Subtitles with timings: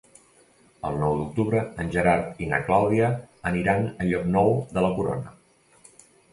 [0.87, 3.11] El nou d'octubre en Gerard i na Clàudia
[3.61, 5.39] iran a Llocnou de la Corona.